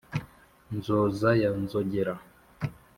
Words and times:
nzoza 0.77 1.29
ya 1.41 1.49
nzogera, 1.61 2.13